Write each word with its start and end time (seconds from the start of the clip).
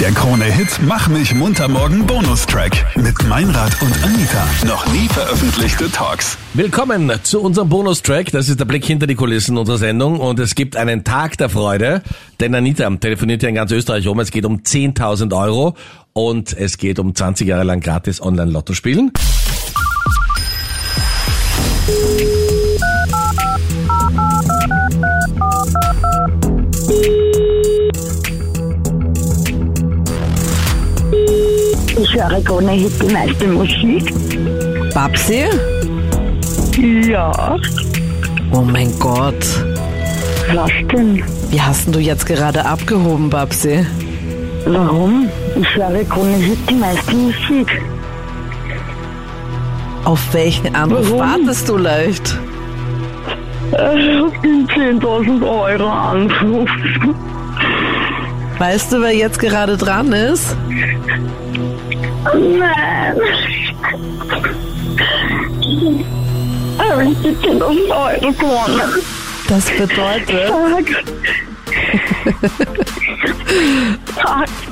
Der 0.00 0.12
Krone-Hit 0.12 0.78
Mach 0.86 1.08
mich 1.08 1.34
munter 1.34 1.66
morgen 1.66 2.06
Bonustrack 2.06 2.96
mit 2.96 3.20
Meinrad 3.26 3.82
und 3.82 3.92
Anita. 4.04 4.46
Noch 4.64 4.86
nie 4.92 5.08
veröffentlichte 5.08 5.90
Talks. 5.90 6.38
Willkommen 6.54 7.10
zu 7.24 7.40
unserem 7.40 7.68
Bonustrack. 7.68 8.30
Das 8.30 8.48
ist 8.48 8.60
der 8.60 8.64
Blick 8.64 8.84
hinter 8.84 9.08
die 9.08 9.16
Kulissen 9.16 9.58
unserer 9.58 9.78
Sendung 9.78 10.20
und 10.20 10.38
es 10.38 10.54
gibt 10.54 10.76
einen 10.76 11.02
Tag 11.02 11.36
der 11.38 11.48
Freude, 11.48 12.02
denn 12.38 12.54
Anita 12.54 12.88
telefoniert 12.90 13.42
ja 13.42 13.48
in 13.48 13.56
ganz 13.56 13.72
Österreich 13.72 14.06
um. 14.06 14.20
Es 14.20 14.30
geht 14.30 14.44
um 14.44 14.58
10.000 14.58 15.36
Euro 15.36 15.74
und 16.12 16.56
es 16.56 16.78
geht 16.78 17.00
um 17.00 17.12
20 17.12 17.48
Jahre 17.48 17.64
lang 17.64 17.80
gratis 17.80 18.22
Online-Lotto 18.22 18.74
spielen. 18.74 19.10
Krone 32.44 32.72
Hit 32.72 32.92
die 33.02 33.12
meiste 33.12 33.46
Musik. 33.46 34.12
Babsi? 34.94 35.44
Ja. 37.08 37.56
Oh 38.52 38.60
mein 38.60 38.96
Gott. 38.98 39.34
Was 40.54 40.70
denn? 40.92 41.22
Wie 41.50 41.60
hast 41.60 41.86
denn 41.86 41.92
du 41.94 41.98
jetzt 41.98 42.26
gerade 42.26 42.64
abgehoben, 42.64 43.28
Babsi? 43.30 43.84
Warum? 44.66 45.28
Ich 45.60 45.74
höre 45.74 46.04
Krone 46.04 46.36
Hit 46.36 46.58
die 46.68 46.74
meiste 46.74 47.14
Musik. 47.14 47.82
Auf 50.04 50.20
welchen 50.32 50.74
Anruf 50.74 51.10
Warum? 51.10 51.20
wartest 51.20 51.68
du 51.68 51.76
leicht? 51.76 52.38
Äh, 53.72 54.20
auf 54.22 54.32
den 54.42 54.66
10.000 54.68 55.42
Euro 55.42 55.88
Anruf. 55.88 56.70
Weißt 58.58 58.92
du, 58.92 59.00
wer 59.00 59.14
jetzt 59.14 59.38
gerade 59.38 59.76
dran 59.76 60.12
ist? 60.12 60.56
Nein. 62.24 63.16
Aber 66.78 67.02
ich 67.02 67.18
die 67.18 67.28
10.000 67.28 67.90
Euro 67.90 68.32
gewonnen. 68.32 68.80
Das 69.48 69.64
bedeutet, 69.70 70.52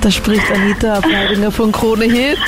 da 0.00 0.10
spricht 0.10 0.50
Anita 0.52 0.94
Ableidinger 0.94 1.50
von 1.50 1.72
Krone 1.72 2.04
Hit. 2.04 2.38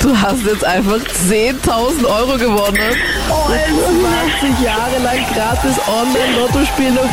Du 0.00 0.16
hast 0.16 0.46
jetzt 0.46 0.64
einfach 0.64 0.98
10.000 0.98 2.04
Euro 2.04 2.38
gewonnen. 2.38 2.94
Oh, 3.30 3.48
20 3.48 4.64
Jahre 4.64 4.98
lang 5.02 5.18
gratis 5.34 5.76
Online-Lotto 5.88 6.64
spielen 6.66 6.98
auf 6.98 7.10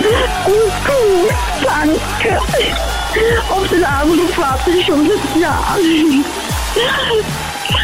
winterd.at. 0.00 0.84
Gut, 0.86 1.34
danke. 1.64 2.40
Auf 3.50 3.68
den 3.68 3.84
Anruf 3.84 4.36
warte 4.38 4.70
ich 4.70 4.86
schon 4.86 5.06
seit 5.08 5.42
Jahren. 5.42 6.24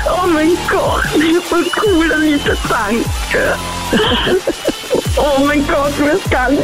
Oh 0.07 0.27
mein 0.29 0.57
Gott, 0.69 1.05
voll 1.45 1.67
cool, 1.85 2.13
Anita, 2.13 2.53
danke. 2.69 3.57
Oh 5.17 5.41
mein 5.45 5.67
Gott, 5.67 5.93
du 5.99 6.05
weißt 6.07 6.31
gar 6.31 6.51
nicht, 6.51 6.63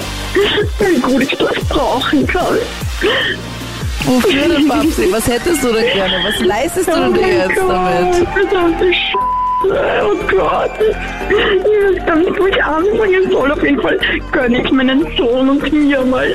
wie 0.79 1.01
gut 1.01 1.23
ich 1.23 1.37
das 1.37 1.65
brauchen 1.69 2.27
kann. 2.27 2.59
Wofür 4.05 4.49
denn, 4.49 4.69
Babsi? 4.69 5.09
Was 5.13 5.27
hättest 5.27 5.63
du 5.65 5.73
denn 5.73 5.93
gerne? 5.93 6.17
Was 6.25 6.41
leistest 6.45 6.89
du 6.89 6.93
Oh 6.93 6.97
denn 6.97 7.15
dir 7.15 7.29
jetzt 7.29 7.55
Gott, 7.57 7.71
damit? 7.71 8.15
verdammte 8.29 8.93
Scheiße. 8.93 9.42
Oh 9.65 10.17
Gott. 10.29 10.71
Ich 10.81 11.37
weiß 11.37 12.07
gar 12.07 12.17
nicht, 12.17 12.39
wo 12.39 12.47
ich 12.47 12.65
anfangen 12.65 13.31
soll. 13.31 13.53
Auf 13.53 13.63
jeden 13.63 13.81
Fall 13.81 13.99
gönne 14.33 14.63
ich 14.63 14.71
meinen 14.73 15.07
Sohn 15.17 15.49
und 15.51 15.73
mir 15.73 16.03
mal 16.03 16.35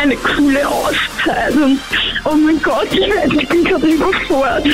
eine 0.00 0.16
coole 0.16 0.66
Auszeit. 0.66 1.54
Und 1.54 1.78
oh 2.24 2.34
mein 2.34 2.60
Gott, 2.62 2.88
ich 2.90 3.00
weiß, 3.00 3.30
ich 3.40 3.48
bin 3.48 3.64
gerade 3.64 3.86
überfordert. 3.86 4.66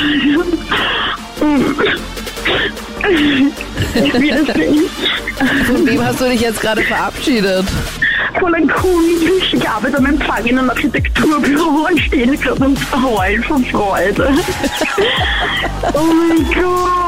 Von 5.67 5.87
wem 5.87 6.05
hast 6.05 6.21
du 6.21 6.25
dich 6.27 6.41
jetzt 6.41 6.61
gerade 6.61 6.83
verabschiedet? 6.83 7.65
Von 8.39 8.55
einem 8.55 8.69
Kunden. 8.69 9.31
Ich 9.53 9.69
arbeite 9.69 9.99
am 9.99 10.07
Empfang 10.07 10.45
in 10.45 10.59
einem 10.59 10.71
Architekturbüro 10.71 11.89
und 11.89 11.99
stehe 12.01 12.37
gerade 12.37 12.65
und 12.65 12.79
heulen 13.03 13.43
von 13.43 13.65
Freude. 13.65 14.29
oh 15.95 16.05
mein 16.05 16.45
Gott. 16.55 17.08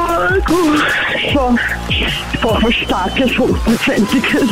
So, 1.33 1.57
brauche 2.41 2.65
was 2.65 2.75
Starkes, 2.75 3.39
Hochprozentiges. 3.39 4.51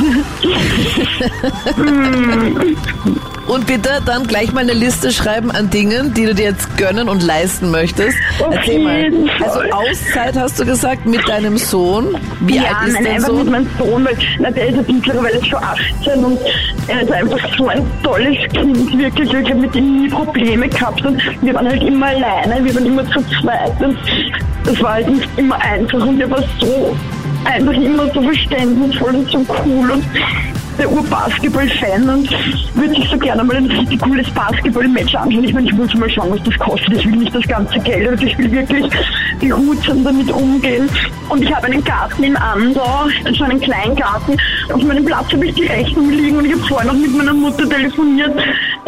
Und 3.49 3.67
bitte 3.67 4.03
dann 4.05 4.27
gleich 4.27 4.53
mal 4.53 4.61
eine 4.61 4.75
Liste 4.75 5.11
schreiben 5.11 5.51
an 5.51 5.71
Dingen, 5.71 6.13
die 6.13 6.27
du 6.27 6.35
dir 6.35 6.45
jetzt 6.45 6.77
gönnen 6.77 7.09
und 7.09 7.23
leisten 7.23 7.71
möchtest. 7.71 8.17
Auf 8.41 8.55
Erzähl 8.55 8.79
mal. 8.83 9.11
Also. 9.43 9.61
Auszeit 9.73 10.37
hast 10.37 10.61
du 10.61 10.67
gesagt 10.67 11.07
mit 11.07 11.27
deinem 11.27 11.57
Sohn. 11.57 12.17
Wie 12.41 12.57
ja, 12.57 12.65
alt 12.65 12.89
ist 12.89 12.95
nein, 12.95 13.05
dein 13.05 13.15
einfach 13.15 13.29
mit 13.29 13.39
Sohn? 13.39 13.51
meinem 13.51 13.69
Sohn, 13.79 14.05
weil 14.05 14.17
na, 14.39 14.51
der 14.51 14.69
ist 14.69 14.77
jetzt 14.77 14.93
mittlerweile 14.93 15.45
schon 15.45 15.63
18 15.63 16.25
und 16.25 16.39
er 16.89 17.03
ist 17.03 17.13
einfach 17.13 17.57
so 17.57 17.69
ein 17.69 17.83
tolles 18.03 18.37
Kind, 18.53 18.99
wirklich. 18.99 19.33
Ich 19.33 19.51
habe 19.51 19.61
mit 19.61 19.75
ihm 19.75 20.03
nie 20.03 20.09
Probleme 20.09 20.69
gehabt 20.69 21.05
und 21.07 21.21
wir 21.43 21.55
waren 21.55 21.69
halt 21.69 21.83
immer 21.83 22.07
alleine, 22.07 22.65
wir 22.65 22.75
waren 22.75 22.87
immer 22.87 23.11
zu 23.11 23.21
zweit 23.41 23.81
und 23.81 23.97
das 24.65 24.83
war 24.83 24.95
halt 24.95 25.09
nicht 25.09 25.29
immer 25.39 25.59
einfach 25.63 26.07
und 26.07 26.21
er 26.21 26.31
war 26.31 26.43
so 26.61 26.95
einfach 27.45 27.73
immer 27.73 28.13
so 28.13 28.21
verständnisvoll 28.21 29.15
und 29.15 29.31
so 29.31 29.47
cool 29.65 29.91
und 29.91 30.05
der 30.79 30.91
Ur-Basketball-Fan 30.91 32.09
und 32.09 32.31
würde 32.75 32.95
sich 32.95 33.09
so 33.09 33.19
gerne 33.19 33.43
mal 33.43 33.57
ein 33.57 33.67
richtig 33.67 34.01
cooles 34.01 34.31
Basketball-Match 34.31 35.15
anschauen. 35.15 35.45
Ich 35.45 35.53
meine, 35.53 35.67
ich 35.67 35.73
muss 35.73 35.93
mal 35.95 36.11
schauen, 36.11 36.31
was 36.31 36.43
das 36.45 36.59
kostet. 36.59 36.95
Ich 36.95 37.07
will 37.07 37.17
nicht 37.17 37.35
das 37.35 37.47
ganze 37.47 37.79
Geld, 37.81 38.09
aber 38.09 38.23
ich 38.23 38.39
will 38.39 38.51
wirklich 38.51 38.87
behutsam 39.41 40.05
damit 40.05 40.31
umgehen. 40.31 40.89
Und 41.29 41.43
ich 41.43 41.55
habe 41.55 41.67
einen 41.67 41.83
Garten 41.83 42.23
in 42.23 42.37
Andau, 42.37 43.07
also 43.25 43.45
einen 43.45 43.61
kleinen 43.61 43.97
Garten. 43.97 44.37
Auf 44.73 44.83
meinem 44.83 45.05
Platz 45.05 45.33
habe 45.33 45.47
ich 45.47 45.55
die 45.55 45.67
Rechnung 45.67 46.11
liegen 46.11 46.37
und 46.37 46.45
ich 46.45 46.53
habe 46.53 46.63
vorhin 46.63 46.89
noch 46.89 46.97
mit 46.97 47.17
meiner 47.17 47.35
Mutter 47.35 47.69
telefoniert. 47.69 48.33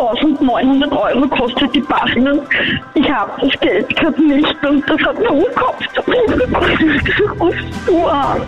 1900 0.01 0.93
Euro 0.93 1.29
kostet 1.29 1.75
die 1.75 1.81
und 1.81 2.43
ich 2.95 3.11
habe 3.11 3.33
das 3.41 3.61
Geld 3.61 3.97
gerade 3.97 4.23
nicht 4.23 4.65
und 4.67 4.89
das 4.89 5.01
hat 5.03 5.19
mir 5.19 5.29
den 5.29 5.55
Kopf 5.55 5.79
zu 5.95 6.03
Was 7.39 7.55
du 7.87 8.07
an? 8.07 8.43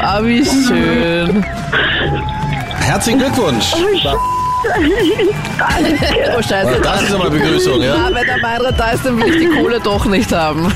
Ah, 0.00 0.20
wie 0.22 0.44
schön. 0.44 1.44
Herzlichen 2.80 3.18
Glückwunsch. 3.18 3.72
Danke. 3.72 4.18
Oh, 6.36 6.42
scheiße. 6.42 6.80
Das 6.82 7.02
ist 7.02 7.12
einmal 7.12 7.30
Begrüßung, 7.30 7.80
ja? 7.80 7.94
Ah, 7.94 8.10
wenn 8.12 8.26
der 8.26 8.38
Meinrad 8.38 8.78
da 8.78 8.90
ist, 8.90 9.06
dann 9.06 9.16
will 9.18 9.32
ich 9.32 9.38
die 9.38 9.46
Kohle 9.46 9.78
doch 9.80 10.04
nicht 10.06 10.32
haben. 10.32 10.72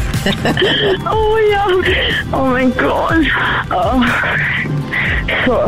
Oh 1.05 1.37
ja, 1.51 1.67
oh 2.33 2.47
mein 2.47 2.73
Gott. 2.77 3.27
Oh. 3.71 4.01
So, 5.47 5.59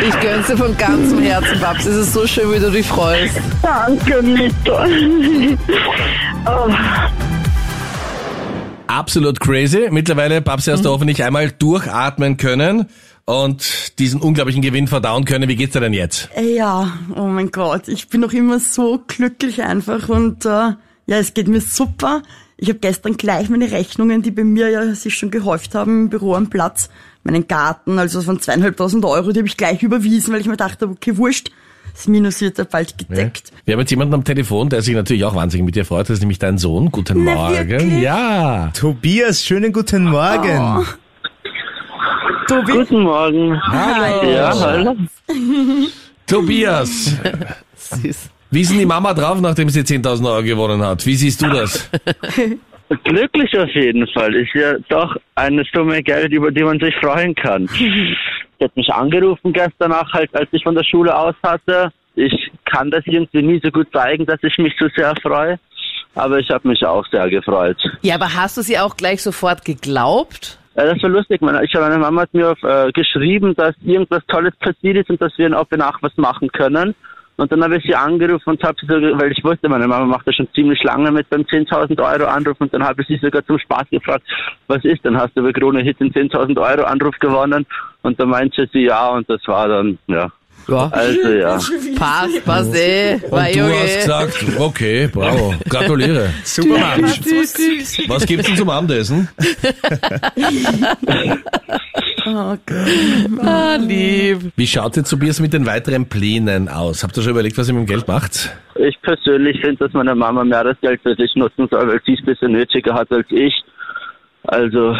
Ich 0.00 0.20
gönn's 0.20 0.46
dir 0.46 0.56
von 0.56 0.76
ganzem 0.76 1.20
Herzen, 1.20 1.60
Babs. 1.60 1.86
Es 1.86 1.96
ist 1.96 2.12
so 2.12 2.26
schön, 2.26 2.52
wie 2.52 2.58
du 2.58 2.70
dich 2.70 2.86
freust. 2.86 3.40
danke, 3.62 4.22
Nita. 4.22 4.86
Oh. 6.46 6.70
Absolut 8.86 9.40
crazy. 9.40 9.88
Mittlerweile, 9.90 10.40
Babsi, 10.40 10.70
hast 10.70 10.84
du 10.84 10.90
hoffentlich 10.90 11.24
einmal 11.24 11.50
durchatmen 11.50 12.36
können 12.36 12.86
und 13.24 13.98
diesen 13.98 14.20
unglaublichen 14.20 14.62
Gewinn 14.62 14.86
verdauen 14.86 15.24
können. 15.24 15.48
Wie 15.48 15.56
geht's 15.56 15.72
dir 15.72 15.80
denn 15.80 15.92
jetzt? 15.92 16.28
Ja, 16.40 16.92
oh 17.14 17.24
mein 17.24 17.50
Gott, 17.50 17.88
ich 17.88 18.08
bin 18.08 18.20
noch 18.20 18.32
immer 18.32 18.60
so 18.60 19.02
glücklich 19.06 19.62
einfach 19.62 20.08
und 20.08 20.44
äh, 20.44 20.48
ja, 20.48 21.18
es 21.18 21.34
geht 21.34 21.48
mir 21.48 21.60
super. 21.60 22.22
Ich 22.58 22.68
habe 22.70 22.78
gestern 22.78 23.16
gleich 23.16 23.50
meine 23.50 23.70
Rechnungen, 23.70 24.22
die 24.22 24.30
bei 24.30 24.42
mir 24.44 24.70
ja 24.70 24.94
sich 24.94 25.14
schon 25.16 25.30
gehäuft 25.30 25.74
haben 25.74 26.04
im 26.04 26.08
Büro 26.08 26.34
am 26.34 26.48
Platz, 26.48 26.88
meinen 27.22 27.46
Garten, 27.46 27.98
also 27.98 28.22
von 28.22 28.40
zweieinhalbtausend 28.40 29.04
Euro, 29.04 29.32
die 29.32 29.40
habe 29.40 29.48
ich 29.48 29.56
gleich 29.58 29.82
überwiesen, 29.82 30.32
weil 30.32 30.40
ich 30.40 30.46
mir 30.46 30.56
dachte, 30.56 30.88
okay, 30.88 31.16
wurscht, 31.18 31.50
das 31.92 32.08
Minus 32.08 32.40
wird 32.40 32.56
ja 32.58 32.64
bald 32.64 32.96
gedeckt. 32.96 33.52
Wir 33.64 33.72
haben 33.74 33.80
jetzt 33.80 33.90
jemanden 33.90 34.14
am 34.14 34.24
Telefon, 34.24 34.68
der 34.70 34.80
sich 34.82 34.94
natürlich 34.94 35.24
auch 35.24 35.34
wahnsinnig 35.34 35.66
mit 35.66 35.76
dir 35.76 35.84
freut. 35.84 36.08
Das 36.08 36.14
ist 36.14 36.20
nämlich 36.20 36.38
dein 36.38 36.56
Sohn. 36.58 36.90
Guten 36.90 37.24
Na, 37.24 37.34
Morgen. 37.34 37.68
wirklich? 37.68 38.00
Ja. 38.02 38.70
Tobias, 38.74 39.44
schönen 39.44 39.72
guten 39.72 40.04
Morgen. 40.04 40.86
Tobi, 42.48 42.72
Guten 42.72 43.00
Morgen. 43.02 43.60
Hallo. 43.62 44.30
Ja, 44.30 44.58
hallo. 44.58 44.96
Tobias, 46.26 47.12
Süß. 47.76 48.30
Wie 48.50 48.60
ist 48.60 48.70
denn 48.70 48.78
die 48.78 48.86
Mama 48.86 49.12
drauf, 49.14 49.40
nachdem 49.40 49.68
sie 49.68 49.80
10.000 49.80 50.26
Euro 50.26 50.42
gewonnen 50.42 50.82
hat? 50.82 51.04
Wie 51.06 51.14
siehst 51.14 51.42
du 51.42 51.48
das? 51.48 51.90
Glücklich 53.04 53.58
auf 53.58 53.70
jeden 53.70 54.06
Fall. 54.08 54.34
Ist 54.34 54.54
ja 54.54 54.74
doch 54.88 55.16
eine 55.34 55.64
Summe 55.74 56.02
Geld, 56.02 56.32
über 56.32 56.52
die 56.52 56.62
man 56.62 56.78
sich 56.78 56.94
freuen 56.96 57.34
kann. 57.34 57.66
Sie 57.68 58.64
hat 58.64 58.76
mich 58.76 58.88
angerufen 58.92 59.52
gestern 59.52 59.92
auch, 59.92 60.12
halt, 60.12 60.34
als 60.34 60.48
ich 60.52 60.62
von 60.62 60.74
der 60.74 60.84
Schule 60.84 61.16
aus 61.16 61.34
hatte. 61.42 61.92
Ich 62.14 62.50
kann 62.64 62.90
das 62.90 63.02
irgendwie 63.06 63.42
nie 63.42 63.60
so 63.62 63.70
gut 63.70 63.88
zeigen, 63.92 64.24
dass 64.24 64.38
ich 64.42 64.56
mich 64.58 64.72
so 64.78 64.86
sehr 64.96 65.14
freue. 65.20 65.58
Aber 66.14 66.38
ich 66.38 66.48
habe 66.48 66.68
mich 66.68 66.84
auch 66.86 67.04
sehr 67.10 67.28
gefreut. 67.28 67.76
Ja, 68.00 68.14
aber 68.14 68.34
hast 68.34 68.56
du 68.56 68.62
sie 68.62 68.78
auch 68.78 68.96
gleich 68.96 69.22
sofort 69.22 69.64
geglaubt? 69.64 70.58
Ja, 70.76 70.86
das 70.86 71.02
war 71.02 71.10
lustig. 71.10 71.42
Meine, 71.42 71.64
ich, 71.64 71.74
meine 71.74 71.98
Mama 71.98 72.22
hat 72.22 72.32
mir 72.32 72.52
auf, 72.52 72.62
äh, 72.62 72.90
geschrieben, 72.92 73.54
dass 73.56 73.74
irgendwas 73.84 74.22
Tolles 74.28 74.54
passiert 74.56 74.96
ist 74.96 75.10
und 75.10 75.20
dass 75.20 75.36
wir 75.36 75.46
in 75.46 75.54
Oppenach 75.54 75.98
was 76.02 76.16
machen 76.16 76.48
können. 76.52 76.94
Und 77.38 77.52
dann 77.52 77.62
habe 77.62 77.76
ich 77.76 77.84
sie 77.84 77.94
angerufen 77.94 78.48
und 78.50 78.62
habe 78.62 78.76
sie 78.80 78.86
so, 78.86 78.94
weil 78.94 79.30
ich 79.30 79.44
wusste, 79.44 79.68
meine 79.68 79.86
Mama 79.86 80.06
macht 80.06 80.26
das 80.26 80.34
schon 80.34 80.48
ziemlich 80.54 80.82
lange 80.82 81.10
mit 81.10 81.28
beim 81.28 81.42
10.000 81.42 82.00
Euro 82.00 82.28
Anruf 82.30 82.56
und 82.60 82.72
dann 82.72 82.82
habe 82.82 83.02
ich 83.02 83.08
sie 83.08 83.18
sogar 83.22 83.44
zum 83.44 83.58
Spaß 83.58 83.88
gefragt, 83.90 84.24
was 84.68 84.82
ist, 84.84 85.04
dann 85.04 85.18
hast 85.18 85.36
du 85.36 85.42
bei 85.42 85.52
Krone 85.52 85.82
Hit 85.82 86.00
den 86.00 86.12
10.000 86.12 86.58
Euro 86.58 86.84
Anruf 86.86 87.18
gewonnen 87.18 87.66
und 88.02 88.18
dann 88.18 88.30
meinte 88.30 88.66
sie 88.72 88.84
ja 88.84 89.08
und 89.10 89.28
das 89.28 89.40
war 89.46 89.68
dann, 89.68 89.98
ja. 90.06 90.30
Ja. 90.68 90.88
Also 90.88 91.28
ja. 91.28 91.58
Passt, 91.96 92.44
passt 92.44 92.74
eh. 92.74 93.20
War 93.30 93.46
Und 93.46 93.54
du 93.54 93.58
Junge. 93.60 93.74
hast 93.74 93.96
gesagt, 93.98 94.44
okay, 94.58 95.08
bravo, 95.12 95.54
gratuliere. 95.68 96.30
Super 96.42 97.06
süß. 97.06 98.08
Was 98.08 98.26
gibt's 98.26 98.46
denn 98.46 98.56
zum 98.56 98.70
Abendessen? 98.70 99.28
Oh 102.38 102.54
Gott. 102.66 103.46
Ah, 103.46 103.76
lieb. 103.76 104.52
Wie 104.56 104.66
schaut 104.66 104.94
jetzt 104.98 105.08
Tobias 105.08 105.40
mit 105.40 105.54
den 105.54 105.64
weiteren 105.64 106.06
Plänen 106.06 106.68
aus? 106.68 107.02
Habt 107.02 107.16
ihr 107.16 107.22
schon 107.22 107.32
überlegt, 107.32 107.56
was 107.56 107.68
ihr 107.68 107.72
mit 107.72 107.84
dem 107.84 107.86
Geld 107.86 108.06
macht? 108.06 108.54
Ich 108.74 109.00
persönlich 109.00 109.58
finde, 109.62 109.76
dass 109.76 109.94
meine 109.94 110.14
Mama 110.14 110.44
mehr 110.44 110.62
das 110.62 110.78
Geld 110.82 111.00
für 111.00 111.14
sich 111.14 111.34
nutzen 111.34 111.66
soll, 111.70 111.88
weil 111.88 112.02
sie 112.04 112.12
es 112.12 112.18
ein 112.20 112.26
bisschen 112.26 112.52
nötiger 112.52 112.92
hat 112.92 113.10
als 113.10 113.26
ich. 113.30 113.54
Also, 114.42 114.94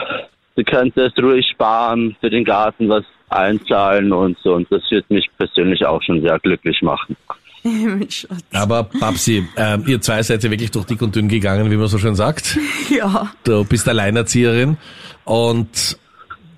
sie 0.56 0.64
könnte 0.64 1.02
es 1.02 1.22
ruhig 1.22 1.46
sparen, 1.52 2.16
für 2.20 2.30
den 2.30 2.42
Garten 2.42 2.88
was 2.88 3.04
einzahlen 3.28 4.14
und 4.14 4.38
so. 4.42 4.54
Und 4.54 4.72
das 4.72 4.80
wird 4.88 5.10
mich 5.10 5.28
persönlich 5.36 5.84
auch 5.84 6.02
schon 6.02 6.22
sehr 6.22 6.38
glücklich 6.38 6.80
machen. 6.80 7.18
Aber 8.54 8.84
Babsi, 8.84 9.46
ähm, 9.58 9.84
ihr 9.86 10.00
zwei 10.00 10.22
seid 10.22 10.42
ja 10.42 10.50
wirklich 10.50 10.70
durch 10.70 10.86
dick 10.86 11.02
und 11.02 11.14
dünn 11.14 11.28
gegangen, 11.28 11.70
wie 11.70 11.76
man 11.76 11.88
so 11.88 11.98
schön 11.98 12.14
sagt. 12.14 12.58
Ja. 12.88 13.30
Du 13.44 13.64
bist 13.64 13.86
Alleinerzieherin 13.88 14.78
und 15.24 15.98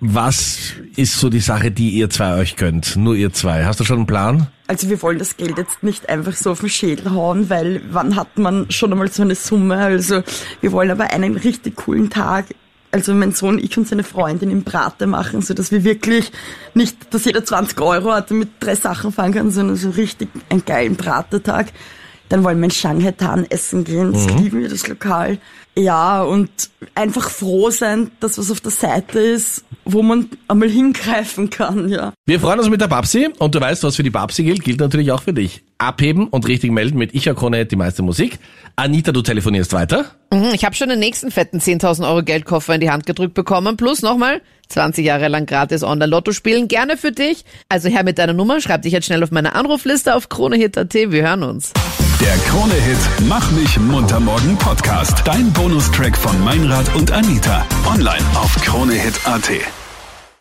was 0.00 0.74
ist 0.96 1.18
so 1.18 1.28
die 1.28 1.40
Sache, 1.40 1.70
die 1.70 1.90
ihr 1.90 2.08
zwei 2.10 2.34
euch 2.34 2.56
könnt? 2.56 2.96
Nur 2.96 3.16
ihr 3.16 3.32
zwei. 3.32 3.64
Hast 3.64 3.80
du 3.80 3.84
schon 3.84 3.98
einen 3.98 4.06
Plan? 4.06 4.46
Also 4.66 4.88
wir 4.90 5.00
wollen 5.02 5.18
das 5.18 5.36
Geld 5.36 5.58
jetzt 5.58 5.82
nicht 5.82 6.08
einfach 6.08 6.34
so 6.34 6.52
auf 6.52 6.60
den 6.60 6.68
Schädel 6.68 7.12
hauen, 7.12 7.50
weil 7.50 7.82
wann 7.90 8.16
hat 8.16 8.38
man 8.38 8.70
schon 8.70 8.92
einmal 8.92 9.10
so 9.10 9.22
eine 9.22 9.34
Summe? 9.34 9.76
Also 9.76 10.22
wir 10.60 10.72
wollen 10.72 10.90
aber 10.90 11.10
einen 11.12 11.36
richtig 11.36 11.76
coolen 11.76 12.10
Tag. 12.10 12.46
Also 12.90 13.12
mein 13.12 13.32
Sohn, 13.32 13.58
ich 13.58 13.76
und 13.76 13.88
seine 13.88 14.04
Freundin 14.04 14.50
im 14.50 14.64
Prater 14.64 15.06
machen, 15.06 15.42
so 15.42 15.52
dass 15.52 15.72
wir 15.72 15.84
wirklich 15.84 16.32
nicht, 16.74 17.12
dass 17.12 17.24
jeder 17.24 17.44
20 17.44 17.80
Euro 17.80 18.12
hat 18.12 18.30
und 18.30 18.38
mit 18.38 18.48
drei 18.60 18.74
Sachen 18.74 19.12
fahren 19.12 19.32
kann, 19.32 19.50
sondern 19.50 19.76
so 19.76 19.90
richtig 19.90 20.28
einen 20.48 20.64
geilen 20.64 20.96
Pratertag. 20.96 21.66
Dann 22.28 22.44
wollen 22.44 22.58
wir 22.58 22.64
in 22.64 22.70
Shanghai 22.70 23.12
Tan 23.12 23.46
essen 23.50 23.84
gehen, 23.84 24.12
das 24.12 24.26
lieben 24.38 24.60
wir, 24.60 24.69
das 24.69 24.86
Lokal. 24.86 25.38
Ja, 25.76 26.22
und 26.25 26.50
einfach 26.96 27.30
froh 27.30 27.70
sein, 27.70 28.10
dass 28.19 28.36
was 28.36 28.50
auf 28.50 28.60
der 28.60 28.72
Seite 28.72 29.20
ist, 29.20 29.62
wo 29.84 30.02
man 30.02 30.28
einmal 30.48 30.69
hingreifen 30.69 31.50
kann, 31.50 31.88
ja. 31.88 32.12
Wir 32.26 32.40
freuen 32.40 32.58
uns 32.58 32.69
mit 32.69 32.80
der 32.80 32.88
Babsi 32.88 33.28
und 33.38 33.54
du 33.54 33.60
weißt, 33.60 33.84
was 33.84 33.94
für 33.94 34.02
die 34.02 34.10
Babsi 34.10 34.42
gilt, 34.42 34.64
gilt 34.64 34.80
natürlich 34.80 35.12
auch 35.12 35.22
für 35.22 35.32
dich. 35.32 35.62
Abheben 35.78 36.26
und 36.26 36.48
richtig 36.48 36.72
melden 36.72 36.98
mit 36.98 37.14
Ich 37.14 37.25
Krone 37.26 37.64
die 37.64 37.76
meiste 37.76 38.02
Musik. 38.02 38.40
Anita, 38.75 39.12
du 39.12 39.22
telefonierst 39.22 39.72
weiter. 39.72 40.06
Mhm, 40.32 40.50
Ich 40.52 40.64
habe 40.64 40.75
schon 40.75 40.88
den 40.88 40.98
nächsten 40.98 41.30
fetten 41.30 41.60
10.000 41.60 42.08
Euro 42.08 42.25
Geldkoffer 42.25 42.75
in 42.75 42.80
die 42.80 42.90
Hand 42.90 43.06
gedrückt 43.06 43.34
bekommen. 43.34 43.76
Plus 43.76 44.02
nochmal 44.02 44.42
20 44.70 45.06
Jahre 45.06 45.28
lang 45.28 45.46
gratis 45.46 45.84
Online-Lotto 45.84 46.32
spielen. 46.32 46.66
Gerne 46.66 46.96
für 46.96 47.12
dich. 47.12 47.44
Also 47.69 47.88
her 47.88 48.02
mit 48.02 48.19
deiner 48.19 48.32
Nummer. 48.32 48.60
Schreib 48.60 48.82
dich 48.82 48.92
jetzt 48.92 49.06
schnell 49.06 49.22
auf 49.22 49.30
meine 49.30 49.54
Anrufliste 49.54 50.16
auf 50.16 50.28
kronehit.at. 50.28 50.92
Wir 50.94 51.22
hören 51.22 51.44
uns. 51.44 51.72
Der 52.20 52.36
Krone-Hit 52.48 52.98
Mach 53.28 53.50
mich 53.52 53.78
munter 53.78 54.18
morgen 54.18 54.56
Podcast. 54.56 55.22
Dein 55.24 55.52
Bonustrack 55.52 56.16
von 56.16 56.42
Meinrad 56.42 56.92
und 56.96 57.12
Anita. 57.12 57.64
Online 57.86 58.24
auf 58.34 58.54
kronehit.at. 58.62 59.88